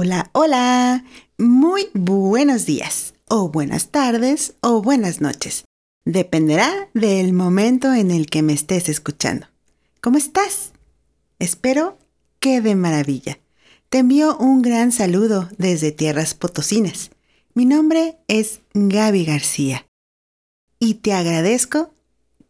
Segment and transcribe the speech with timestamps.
[0.00, 1.04] Hola, hola.
[1.38, 5.64] Muy buenos días, o buenas tardes, o buenas noches.
[6.04, 9.48] Dependerá del momento en el que me estés escuchando.
[10.00, 10.70] ¿Cómo estás?
[11.40, 11.98] Espero
[12.38, 13.40] que de maravilla.
[13.88, 17.10] Te envío un gran saludo desde Tierras Potosinas.
[17.54, 19.84] Mi nombre es Gaby García
[20.78, 21.92] y te agradezco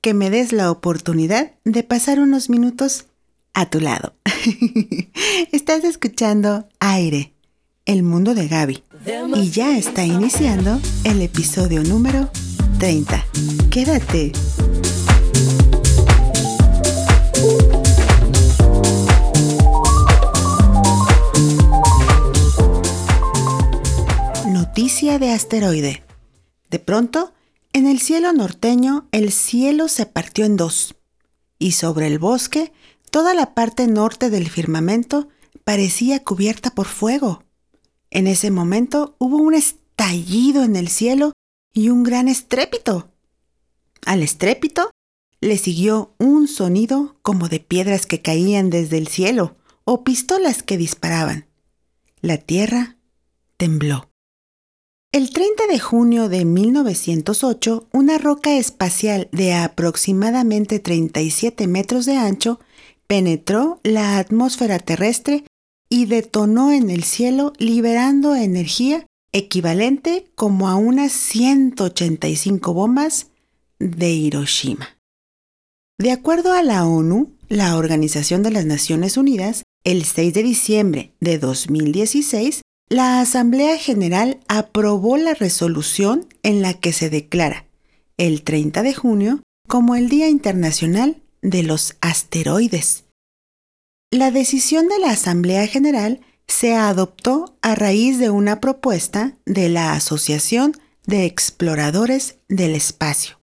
[0.02, 3.06] que me des la oportunidad de pasar unos minutos
[3.54, 4.12] a tu lado.
[5.50, 7.32] Estás escuchando Aire,
[7.88, 8.84] el mundo de Gaby.
[9.34, 12.30] Y ya está iniciando el episodio número
[12.78, 13.26] 30.
[13.70, 14.32] Quédate.
[24.46, 26.04] Noticia de asteroide.
[26.70, 27.32] De pronto,
[27.72, 30.94] en el cielo norteño, el cielo se partió en dos,
[31.58, 32.70] y sobre el bosque
[33.10, 35.28] Toda la parte norte del firmamento
[35.64, 37.42] parecía cubierta por fuego.
[38.10, 41.32] En ese momento hubo un estallido en el cielo
[41.72, 43.08] y un gran estrépito.
[44.04, 44.90] Al estrépito
[45.40, 50.76] le siguió un sonido como de piedras que caían desde el cielo o pistolas que
[50.76, 51.46] disparaban.
[52.20, 52.96] La tierra
[53.56, 54.10] tembló.
[55.12, 62.60] El 30 de junio de 1908, una roca espacial de aproximadamente 37 metros de ancho
[63.06, 65.44] penetró la atmósfera terrestre
[65.88, 73.28] y detonó en el cielo liberando energía equivalente como a unas 185 bombas
[73.78, 74.98] de Hiroshima.
[75.98, 81.12] De acuerdo a la ONU, la Organización de las Naciones Unidas, el 6 de diciembre
[81.20, 87.66] de 2016, la Asamblea General aprobó la resolución en la que se declara
[88.16, 93.04] el 30 de junio como el Día Internacional de los asteroides.
[94.10, 99.92] La decisión de la Asamblea General se adoptó a raíz de una propuesta de la
[99.92, 100.72] Asociación
[101.06, 103.38] de Exploradores del Espacio.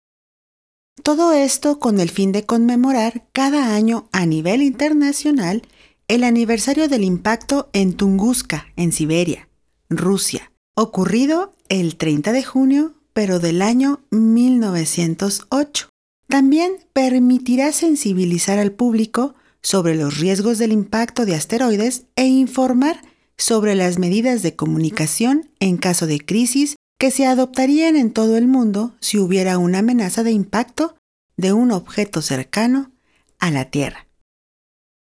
[1.03, 5.63] Todo esto con el fin de conmemorar cada año a nivel internacional
[6.07, 9.49] el aniversario del impacto en Tunguska, en Siberia,
[9.89, 15.89] Rusia, ocurrido el 30 de junio, pero del año 1908.
[16.29, 23.01] También permitirá sensibilizar al público sobre los riesgos del impacto de asteroides e informar
[23.37, 28.47] sobre las medidas de comunicación en caso de crisis que se adoptarían en todo el
[28.47, 30.95] mundo si hubiera una amenaza de impacto
[31.37, 32.91] de un objeto cercano
[33.39, 34.07] a la Tierra.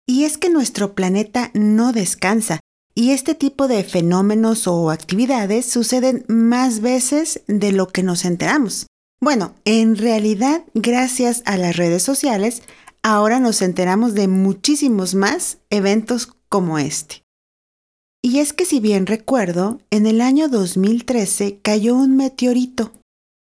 [0.06, 2.60] Y es que nuestro planeta no descansa
[2.94, 8.86] y este tipo de fenómenos o actividades suceden más veces de lo que nos enteramos.
[9.20, 12.62] Bueno, en realidad, gracias a las redes sociales,
[13.02, 17.22] ahora nos enteramos de muchísimos más eventos como este.
[18.22, 22.92] Y es que si bien recuerdo, en el año 2013 cayó un meteorito,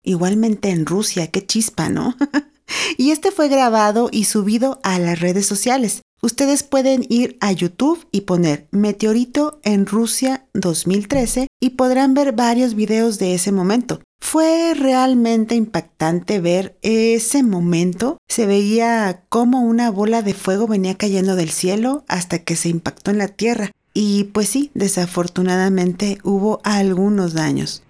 [0.03, 2.15] igualmente en Rusia, qué chispa, ¿no?
[2.97, 6.01] y este fue grabado y subido a las redes sociales.
[6.21, 12.73] Ustedes pueden ir a YouTube y poner Meteorito en Rusia 2013 y podrán ver varios
[12.73, 14.01] videos de ese momento.
[14.19, 18.17] Fue realmente impactante ver ese momento.
[18.27, 23.11] Se veía como una bola de fuego venía cayendo del cielo hasta que se impactó
[23.11, 23.71] en la tierra.
[23.93, 27.83] Y pues sí, desafortunadamente hubo algunos daños.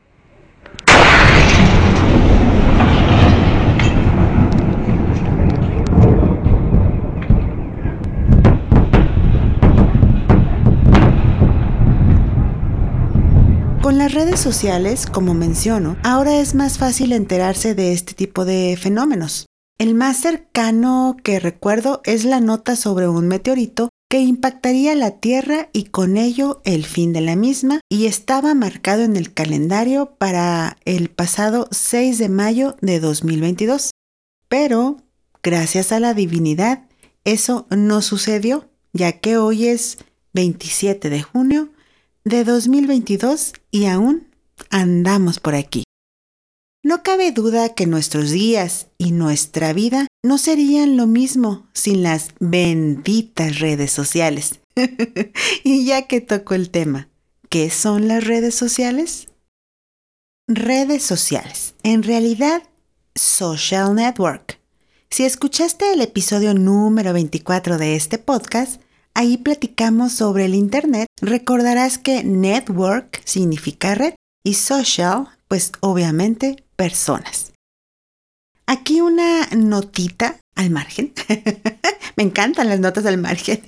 [13.86, 18.76] Con las redes sociales, como menciono, ahora es más fácil enterarse de este tipo de
[18.82, 19.46] fenómenos.
[19.78, 25.70] El más cercano que recuerdo es la nota sobre un meteorito que impactaría la Tierra
[25.72, 30.78] y con ello el fin de la misma y estaba marcado en el calendario para
[30.86, 33.92] el pasado 6 de mayo de 2022.
[34.48, 34.98] Pero,
[35.44, 36.88] gracias a la divinidad,
[37.24, 40.00] eso no sucedió, ya que hoy es
[40.34, 41.70] 27 de junio
[42.26, 44.28] de 2022 y aún
[44.72, 45.84] andamos por aquí.
[46.84, 52.30] No cabe duda que nuestros días y nuestra vida no serían lo mismo sin las
[52.40, 54.60] benditas redes sociales.
[55.64, 57.10] y ya que tocó el tema,
[57.50, 59.28] ¿qué son las redes sociales?
[60.48, 61.76] Redes sociales.
[61.84, 62.64] En realidad,
[63.16, 64.60] social network.
[65.12, 68.82] Si escuchaste el episodio número 24 de este podcast,
[69.18, 71.08] Ahí platicamos sobre el Internet.
[71.22, 74.14] Recordarás que network significa red
[74.44, 77.54] y social, pues obviamente personas.
[78.68, 81.14] Aquí una notita al margen.
[82.18, 83.62] Me encantan las notas al margen.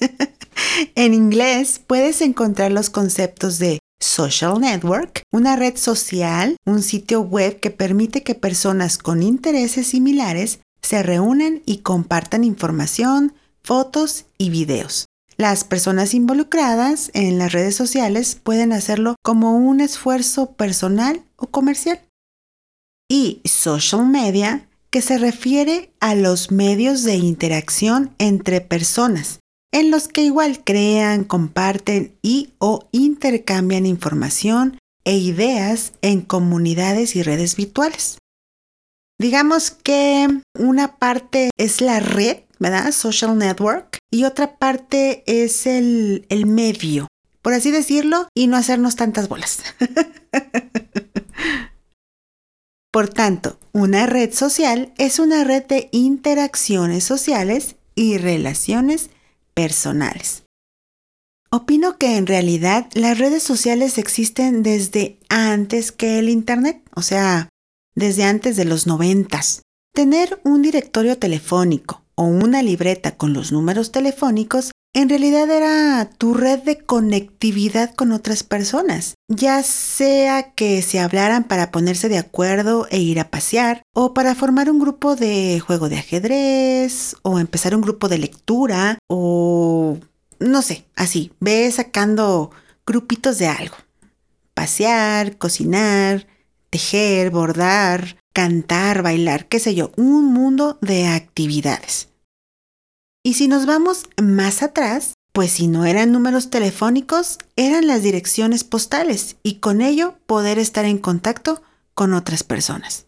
[0.96, 7.62] en inglés puedes encontrar los conceptos de social network, una red social, un sitio web
[7.62, 13.34] que permite que personas con intereses similares se reúnan y compartan información,
[13.64, 15.06] fotos y videos.
[15.38, 22.02] Las personas involucradas en las redes sociales pueden hacerlo como un esfuerzo personal o comercial.
[23.08, 29.40] Y social media, que se refiere a los medios de interacción entre personas,
[29.72, 37.22] en los que igual crean, comparten y o intercambian información e ideas en comunidades y
[37.22, 38.18] redes virtuales.
[39.20, 42.92] Digamos que una parte es la red, ¿verdad?
[42.92, 47.08] Social network, y otra parte es el, el medio,
[47.42, 49.60] por así decirlo, y no hacernos tantas bolas.
[52.98, 59.12] Por tanto, una red social es una red de interacciones sociales y relaciones
[59.54, 60.46] personales.
[61.52, 67.50] Opino que en realidad las redes sociales existen desde antes que el Internet, o sea,
[67.94, 69.62] desde antes de los noventas.
[69.94, 76.34] Tener un directorio telefónico o una libreta con los números telefónicos en realidad era tu
[76.34, 82.88] red de conectividad con otras personas, ya sea que se hablaran para ponerse de acuerdo
[82.90, 87.76] e ir a pasear, o para formar un grupo de juego de ajedrez, o empezar
[87.76, 90.00] un grupo de lectura, o
[90.40, 92.50] no sé, así, ve sacando
[92.84, 93.76] grupitos de algo.
[94.56, 96.26] Pasear, cocinar,
[96.72, 102.10] tejer, bordar, cantar, bailar, qué sé yo, un mundo de actividades.
[103.24, 108.64] Y si nos vamos más atrás, pues si no eran números telefónicos, eran las direcciones
[108.64, 111.64] postales y con ello poder estar en contacto
[111.96, 113.08] con otras personas.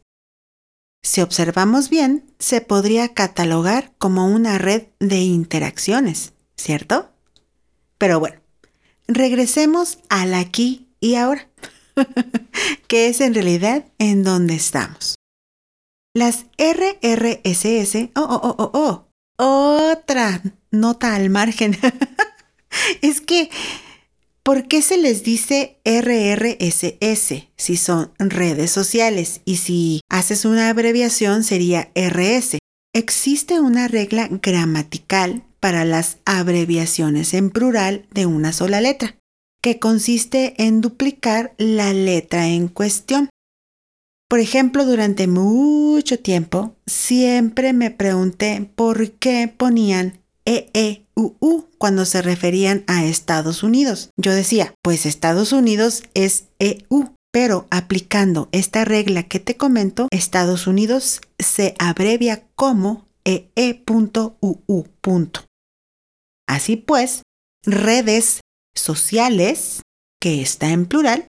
[1.03, 7.11] Si observamos bien, se podría catalogar como una red de interacciones, ¿cierto?
[7.99, 8.37] Pero bueno,
[9.07, 11.47] regresemos al aquí y ahora.
[12.87, 15.18] que es en realidad en donde estamos.
[16.15, 19.07] Las RRSS, oh, oh, oh, oh,
[19.37, 20.41] oh, otra
[20.71, 21.77] nota al margen.
[23.01, 23.49] es que,
[24.41, 29.41] ¿por qué se les dice RRSS si son redes sociales?
[29.45, 32.57] Y si haces una abreviación sería RS.
[32.93, 39.15] Existe una regla gramatical para las abreviaciones en plural de una sola letra
[39.61, 43.29] que consiste en duplicar la letra en cuestión.
[44.29, 52.83] Por ejemplo, durante mucho tiempo siempre me pregunté por qué ponían EEUU cuando se referían
[52.85, 54.11] a Estados Unidos.
[54.17, 60.67] Yo decía, pues Estados Unidos es EU, pero aplicando esta regla que te comento, Estados
[60.67, 64.87] Unidos se abrevia como EE.UU.
[66.47, 67.23] Así pues,
[67.65, 68.41] redes
[68.75, 69.81] sociales,
[70.21, 71.27] que está en plural,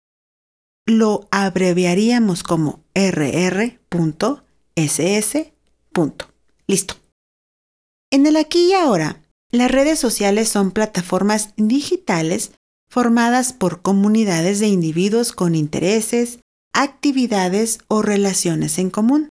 [0.85, 4.41] lo abreviaríamos como rr.ss.
[6.67, 6.95] Listo.
[8.11, 9.21] En el aquí y ahora,
[9.51, 12.51] las redes sociales son plataformas digitales
[12.89, 16.39] formadas por comunidades de individuos con intereses,
[16.73, 19.29] actividades o relaciones en común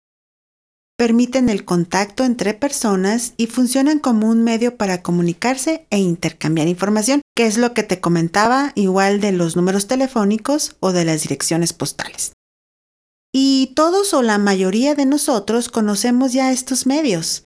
[0.97, 7.21] permiten el contacto entre personas y funcionan como un medio para comunicarse e intercambiar información,
[7.35, 11.73] que es lo que te comentaba igual de los números telefónicos o de las direcciones
[11.73, 12.31] postales.
[13.33, 17.43] Y todos o la mayoría de nosotros conocemos ya estos medios.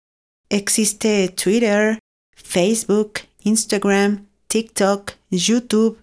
[0.49, 1.99] Existe Twitter,
[2.35, 5.97] Facebook, Instagram, TikTok, YouTube,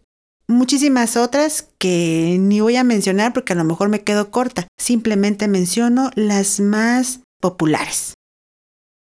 [0.46, 4.68] muchísimas otras que ni voy a mencionar porque a lo mejor me quedo corta.
[4.78, 8.14] Simplemente menciono las más populares.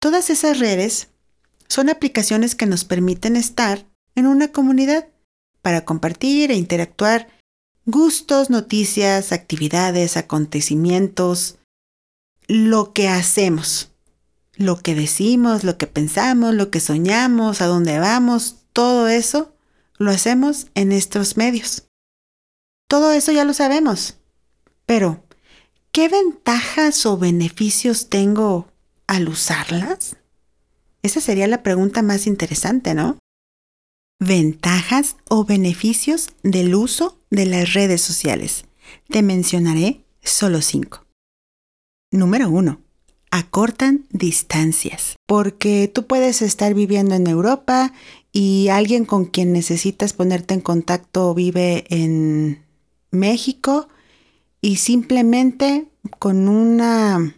[0.01, 1.09] Todas esas redes
[1.69, 5.07] son aplicaciones que nos permiten estar en una comunidad
[5.61, 7.29] para compartir e interactuar
[7.85, 11.59] gustos, noticias, actividades, acontecimientos,
[12.47, 13.91] lo que hacemos,
[14.55, 19.55] lo que decimos, lo que pensamos, lo que soñamos, a dónde vamos, todo eso
[19.99, 21.87] lo hacemos en estos medios.
[22.89, 24.17] Todo eso ya lo sabemos,
[24.87, 25.23] pero
[25.93, 28.67] ¿qué ventajas o beneficios tengo
[29.07, 30.17] al usarlas?
[31.03, 33.19] Esa sería la pregunta más interesante, ¿no?
[34.19, 38.65] Ventajas o beneficios del uso de las redes sociales.
[39.09, 41.05] Te mencionaré solo cinco.
[42.11, 42.81] Número uno.
[43.31, 45.17] Acortan distancias.
[45.27, 47.93] Porque tú puedes estar viviendo en Europa
[48.33, 52.63] y alguien con quien necesitas ponerte en contacto vive en
[53.11, 53.89] México
[54.63, 55.89] y simplemente
[56.19, 57.35] con una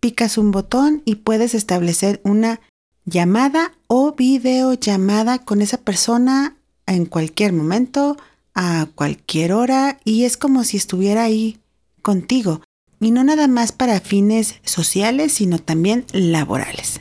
[0.00, 2.60] picas un botón y puedes establecer una
[3.04, 6.56] llamada o videollamada con esa persona
[6.86, 8.16] en cualquier momento,
[8.54, 11.60] a cualquier hora y es como si estuviera ahí
[12.02, 12.62] contigo.
[12.98, 17.00] Y no nada más para fines sociales, sino también laborales.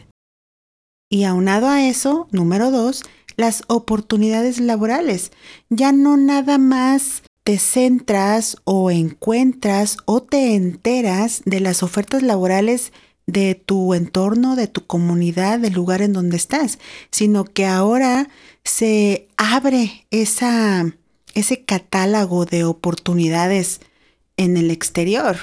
[1.10, 3.04] Y aunado a eso, número dos,
[3.36, 5.32] las oportunidades laborales.
[5.70, 12.94] Ya no nada más te centras o encuentras o te enteras de las ofertas laborales
[13.26, 16.78] de tu entorno, de tu comunidad, del lugar en donde estás,
[17.10, 18.30] sino que ahora
[18.64, 23.82] se abre ese catálogo de oportunidades
[24.38, 25.38] en el exterior.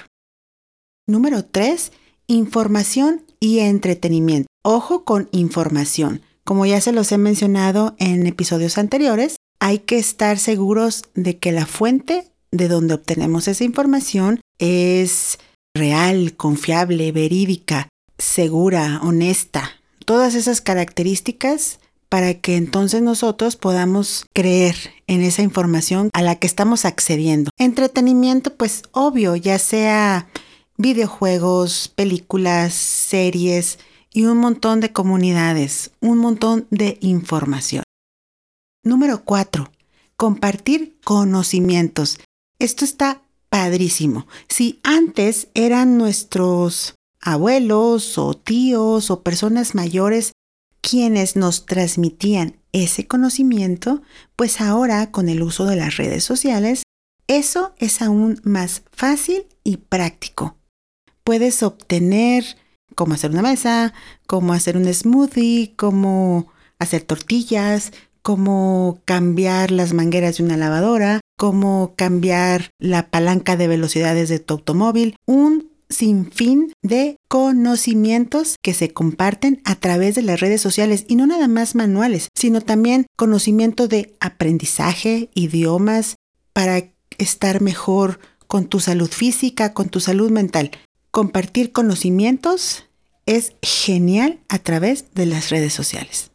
[1.09, 1.91] Número 3.
[2.29, 4.47] Información y entretenimiento.
[4.63, 6.23] Ojo con información.
[6.45, 11.51] Como ya se los he mencionado en episodios anteriores, hay que estar seguros de que
[11.51, 15.41] la fuente de donde obtenemos esa información es
[15.75, 19.73] real, confiable, verídica, segura, honesta.
[20.05, 24.77] Todas esas características para que entonces nosotros podamos creer
[25.09, 27.51] en esa información a la que estamos accediendo.
[27.59, 30.29] Entretenimiento, pues obvio, ya sea
[30.77, 33.81] videojuegos, películas, series
[34.13, 37.83] y un montón de comunidades, un montón de información.
[38.87, 39.69] Número 4.
[40.17, 42.21] Compartir conocimientos.
[42.61, 44.29] Esto está padrísimo.
[44.49, 50.31] Si antes eran nuestros abuelos o tíos o personas mayores
[50.83, 54.03] quienes nos transmitían ese conocimiento,
[54.37, 56.85] pues ahora con el uso de las redes sociales,
[57.27, 60.59] eso es aún más fácil y práctico.
[61.25, 62.45] Puedes obtener
[62.95, 63.95] cómo hacer una mesa,
[64.29, 67.93] cómo hacer un smoothie, cómo hacer tortillas,
[68.27, 74.55] cómo cambiar las mangueras de una lavadora, cómo cambiar la palanca de velocidades de tu
[74.55, 81.05] automóvil, un sin fin de conocimientos que se comparten a través de las redes sociales
[81.07, 86.17] y no nada más manuales, sino también conocimiento de aprendizaje, idiomas,
[86.53, 86.83] para
[87.19, 88.19] estar mejor
[88.49, 90.73] con tu salud física, con tu salud mental.
[91.13, 92.87] Compartir conocimientos
[93.25, 96.33] es genial a través de las redes sociales.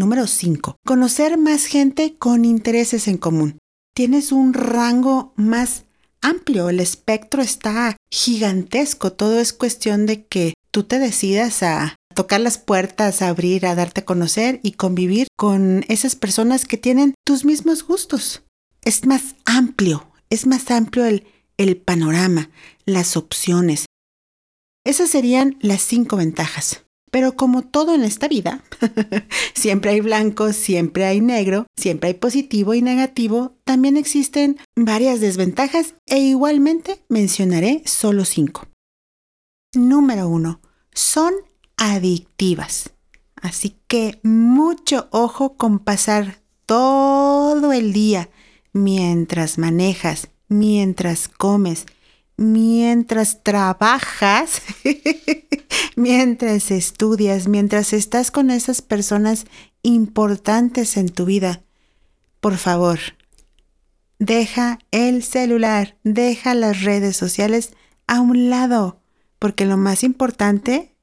[0.00, 0.76] Número 5.
[0.86, 3.58] Conocer más gente con intereses en común.
[3.94, 5.84] Tienes un rango más
[6.22, 12.40] amplio, el espectro está gigantesco, todo es cuestión de que tú te decidas a tocar
[12.40, 17.12] las puertas, a abrir, a darte a conocer y convivir con esas personas que tienen
[17.26, 18.42] tus mismos gustos.
[18.82, 21.26] Es más amplio, es más amplio el,
[21.58, 22.48] el panorama,
[22.86, 23.84] las opciones.
[24.82, 26.86] Esas serían las cinco ventajas.
[27.10, 28.62] Pero como todo en esta vida,
[29.54, 35.94] siempre hay blanco, siempre hay negro, siempre hay positivo y negativo, también existen varias desventajas
[36.06, 38.68] e igualmente mencionaré solo cinco.
[39.74, 40.60] Número uno,
[40.92, 41.32] son
[41.76, 42.90] adictivas.
[43.36, 48.28] Así que mucho ojo con pasar todo el día
[48.72, 51.86] mientras manejas, mientras comes,
[52.36, 54.62] mientras trabajas,
[56.00, 59.44] mientras estudias, mientras estás con esas personas
[59.82, 61.62] importantes en tu vida.
[62.40, 62.98] Por favor,
[64.18, 67.74] deja el celular, deja las redes sociales
[68.06, 69.02] a un lado,
[69.38, 70.96] porque lo más importante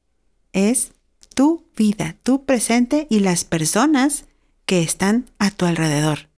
[0.51, 0.93] es
[1.35, 4.25] tu vida, tu presente y las personas
[4.65, 6.29] que están a tu alrededor.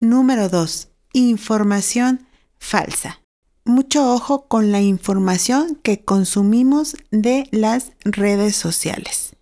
[0.00, 0.88] Número 2.
[1.12, 2.26] Información
[2.58, 3.21] falsa
[3.64, 9.36] mucho ojo con la información que consumimos de las redes sociales.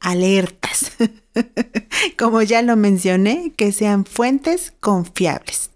[0.00, 0.92] Alertas.
[2.18, 5.70] Como ya lo mencioné, que sean fuentes confiables.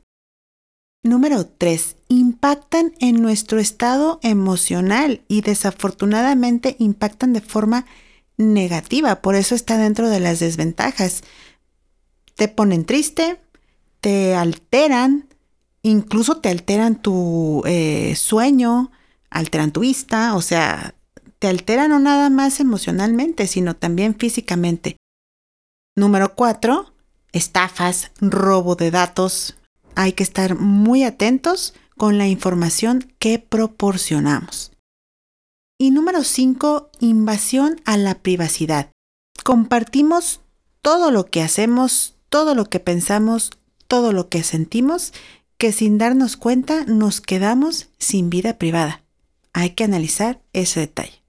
[1.03, 1.97] Número 3.
[2.09, 7.87] Impactan en nuestro estado emocional y desafortunadamente impactan de forma
[8.37, 9.23] negativa.
[9.23, 11.23] Por eso está dentro de las desventajas.
[12.35, 13.41] Te ponen triste,
[14.01, 15.27] te alteran,
[15.83, 18.91] incluso te alteran tu eh, sueño,
[19.31, 20.95] alteran tu vista, o sea,
[21.39, 24.97] te alteran no nada más emocionalmente, sino también físicamente.
[25.97, 26.93] Número cuatro,
[27.33, 29.57] estafas, robo de datos.
[29.95, 34.73] Hay que estar muy atentos con la información que proporcionamos.
[35.79, 38.91] Y número cinco, invasión a la privacidad.
[39.45, 40.41] Compartimos
[40.83, 43.51] todo lo que hacemos, todo lo que pensamos,
[43.89, 45.13] todo lo que sentimos
[45.61, 49.05] que sin darnos cuenta nos quedamos sin vida privada.
[49.53, 51.23] Hay que analizar ese detalle.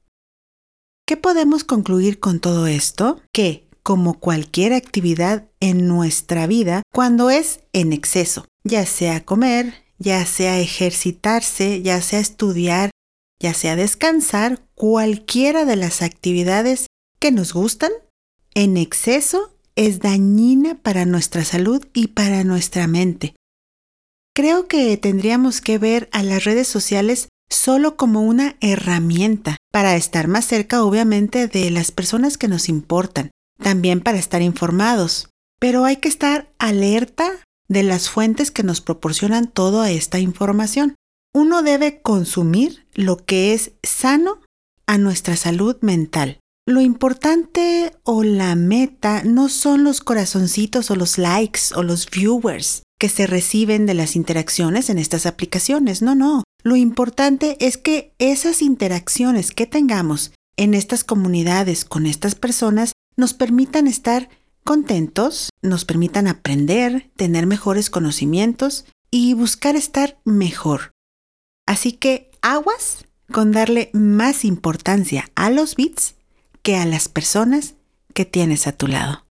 [1.06, 3.20] ¿Qué podemos concluir con todo esto?
[3.34, 10.26] Que, como cualquier actividad en nuestra vida, cuando es en exceso, ya sea comer, ya
[10.26, 12.90] sea ejercitarse, ya sea estudiar,
[13.38, 16.88] ya sea descansar, cualquiera de las actividades
[17.20, 17.92] que nos gustan,
[18.54, 23.36] en exceso es dañina para nuestra salud y para nuestra mente.
[24.42, 30.28] Creo que tendríamos que ver a las redes sociales solo como una herramienta para estar
[30.28, 33.30] más cerca, obviamente, de las personas que nos importan,
[33.62, 35.30] también para estar informados.
[35.60, 37.30] Pero hay que estar alerta
[37.68, 40.96] de las fuentes que nos proporcionan toda esta información.
[41.36, 44.42] Uno debe consumir lo que es sano
[44.88, 46.40] a nuestra salud mental.
[46.66, 52.82] Lo importante o la meta no son los corazoncitos o los likes o los viewers
[53.02, 56.04] que se reciben de las interacciones en estas aplicaciones.
[56.04, 56.44] No, no.
[56.62, 63.34] Lo importante es que esas interacciones que tengamos en estas comunidades con estas personas nos
[63.34, 64.30] permitan estar
[64.64, 70.92] contentos, nos permitan aprender, tener mejores conocimientos y buscar estar mejor.
[71.66, 76.14] Así que aguas con darle más importancia a los bits
[76.62, 77.74] que a las personas
[78.14, 79.24] que tienes a tu lado.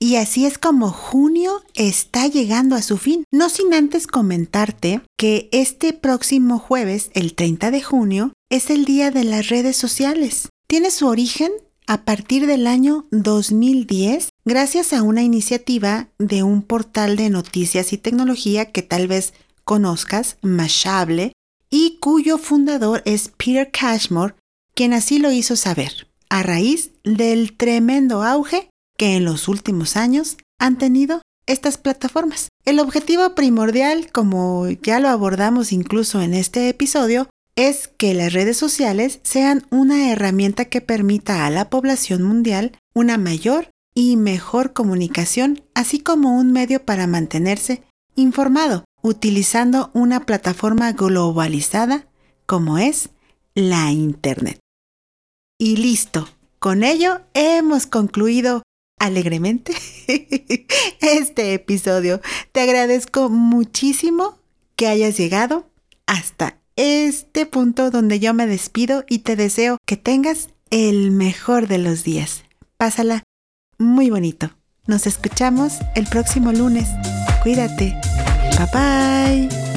[0.00, 5.48] Y así es como junio está llegando a su fin, no sin antes comentarte que
[5.50, 10.50] este próximo jueves, el 30 de junio, es el día de las redes sociales.
[10.68, 11.50] Tiene su origen
[11.88, 17.98] a partir del año 2010 gracias a una iniciativa de un portal de noticias y
[17.98, 21.32] tecnología que tal vez conozcas, Mashable,
[21.70, 24.34] y cuyo fundador es Peter Cashmore,
[24.74, 30.36] quien así lo hizo saber, a raíz del tremendo auge que en los últimos años
[30.58, 32.48] han tenido estas plataformas.
[32.66, 38.58] El objetivo primordial, como ya lo abordamos incluso en este episodio, es que las redes
[38.58, 45.62] sociales sean una herramienta que permita a la población mundial una mayor y mejor comunicación,
[45.74, 47.82] así como un medio para mantenerse
[48.14, 52.06] informado, utilizando una plataforma globalizada
[52.46, 53.10] como es
[53.54, 54.58] la Internet.
[55.58, 56.28] Y listo,
[56.58, 58.62] con ello hemos concluido
[58.98, 59.74] alegremente
[61.00, 62.20] este episodio.
[62.52, 64.38] Te agradezco muchísimo
[64.76, 65.68] que hayas llegado
[66.06, 71.78] hasta este punto donde yo me despido y te deseo que tengas el mejor de
[71.78, 72.44] los días.
[72.76, 73.24] Pásala
[73.78, 74.50] muy bonito.
[74.86, 76.88] Nos escuchamos el próximo lunes.
[77.42, 77.94] Cuídate.
[78.56, 79.67] Bye bye.